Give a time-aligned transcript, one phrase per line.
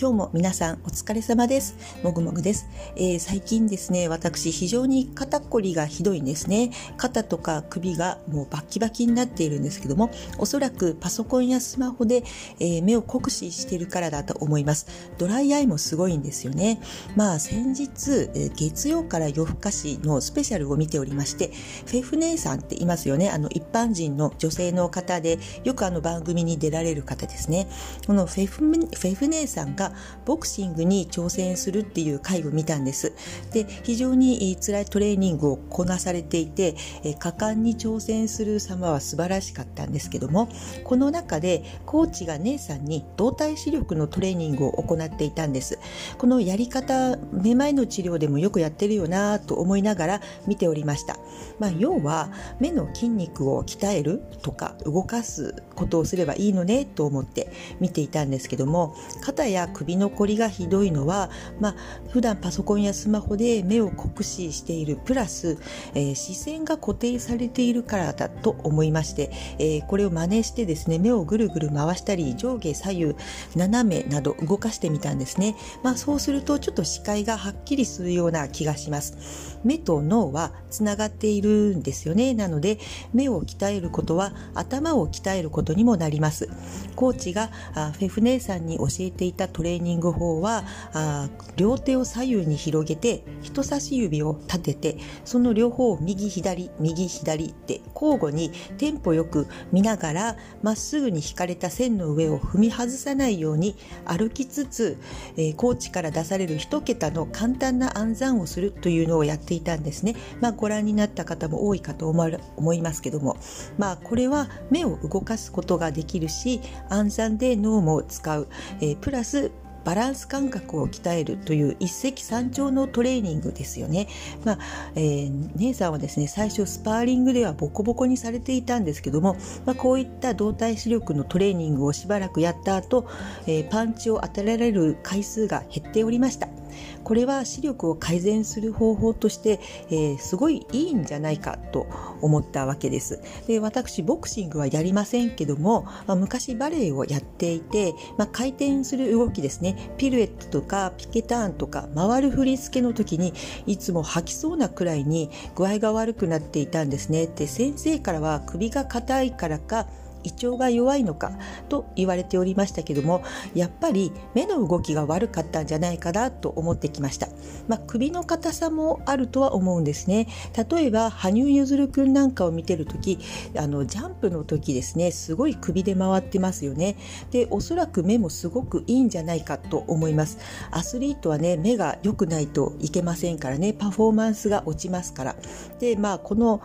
[0.00, 1.76] 今日も皆さんお疲れ様です。
[2.02, 2.66] もぐもぐです。
[2.96, 6.70] えー、最近ですね、私非常に肩こりがひどいんですね。
[6.96, 12.24] 肩とか首がもうバッキバキになっているんですけども、おそらくパソコンやスマホで、
[12.60, 14.86] えー、目を酷使しているからだと思います。
[15.18, 16.80] ドライアイもすごいんですよね。
[17.14, 21.52] まあ先日、えー、月曜から夜更かしのスペシャルを見ておりまして、
[21.84, 23.28] フェフ姉さんっていますよね。
[23.28, 27.68] あの一般人の女性の方で、よくあの番組に出られる方ですね。
[28.06, 29.89] このフェフフェフ姉さんが
[30.24, 33.12] ボクシングに挑戦するっていう回を見たんです。
[33.52, 36.74] で、非常に辛いトレーニングをこなされていて、
[37.18, 40.48] 果敢に挑戦する様は素晴らしかったんですけども、
[40.84, 45.78] この中でコーチが姉さんに動体視力のトレーニングを行っていたんです。
[46.18, 51.16] このやり方、めまいの治療でもよくやってるよなと思いながら見ておりました。
[51.58, 61.74] まあ、要は目の筋肉を鍛えるとか動かすことをすればいいのねと思って見ていたんですけども、肩や首のこりがひどいのは、まあ、
[62.10, 65.58] 普段パソコンやスマホで目を酷使しているプラス、
[65.94, 73.14] えー、視線が固定されているからだと思いまして、えー、これを真似してですね目をぐるぐる回したり上下左右
[73.56, 79.58] 斜めなど動かしてみたんですね、まあ、そうするとちょっと視界がはっきりするような気がします。
[79.64, 82.34] 目と脳はつながっているんですよね。
[82.34, 82.78] なので
[83.12, 86.48] 目を鍛えることは頭を鍛えることにもなります。
[86.96, 104.98] コーチがあフェフ姉さんに教えていたトレレーニング法はあ両手を左右に広げて人差し指を立ててその両方を右左右左って交互にテンポよく見ながらまっすぐに引かれた線の上を踏み外さないように歩きつつ、
[105.36, 110.16] えー、コーチから出される一桁の簡単な暗算をするというのをやっていたんですね。
[110.40, 113.36] まあ、ご覧になった方も多いかと思いますけども、
[113.78, 118.48] まあ、これは目を動かすことができるし暗算で脳も使う、
[118.80, 119.50] えー、プラス
[119.84, 124.08] バランス感覚を鍛えるという一石三鳥のトレーニングですよね。
[124.44, 124.58] まあ、
[124.94, 129.36] えー、姉さんはですね、最初スパーリングではボコボコにされていたんですけども、
[129.66, 133.06] まあ、こういった動体視力のトレーニングをしばらくやった後、
[133.46, 136.59] えー、パンチを当てられる回数が減っておりました。
[137.04, 139.60] これは視力を改善する方法として、
[139.90, 141.86] えー、すごいいいんじゃないかと
[142.20, 143.20] 思ったわけです。
[143.46, 153.32] で私ボクシングはやりませんけども、まあ、昔バレエをやっていて、まあ、回転する動きですねピルエットとかピケターンとか回る振り付けの時に
[153.66, 157.26] いつも吐きそうなくらいに具合が悪くなっていたんですね。
[157.26, 159.86] で先生からは首が硬いからか
[160.24, 161.32] 胃腸が弱いのか
[161.68, 163.22] と言われておりましたけども
[163.54, 167.28] やっぱり目の動きが悪かったんじゃないかなと思ってきました、
[167.68, 170.28] まあ、首の硬さもあるとは思うんですね。
[170.70, 173.18] 例えば羽生結弦くんなんかを見てる時
[173.56, 176.96] あのジャンプの時ですねすごい首で回ってますよね。
[177.30, 180.38] でおそらく目もすごくいいんじゃないかと思います。
[180.70, 183.72] アスリートはね目が良くないといけませんからね。
[183.72, 185.36] パフォーマンスが落ちますから。
[185.78, 186.60] でまあこの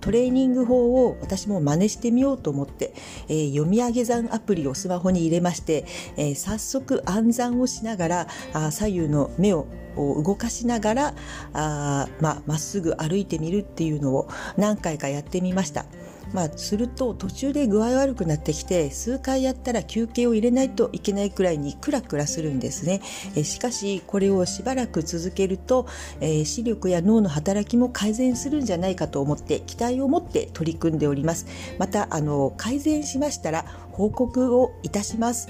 [0.00, 2.94] トレーニング法を私も真似してみようと思って
[3.28, 5.84] えー、読み上げ算アプリをスマホに入れまして、
[6.16, 9.66] えー、早速暗算をしながらあ左右の目を
[9.96, 11.14] 動かしながら
[11.52, 15.86] あまあ、まっすぐ歩いてみるっていうのを何回かやってみました。
[16.32, 23.00] まあ、すると途中で具合悪くなってきて数回やったら休憩を入れないといけないくらいにクラクラするんですね。
[23.36, 25.86] えしかしこれをしばらく続けると、
[26.20, 31.46] え、視力や脳の働きも改善するんじゃないかと思って期待を持って取り組んでおります。
[31.78, 35.48] またあの改善しましたら報告をいたします。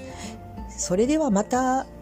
[0.69, 1.98] それではまた。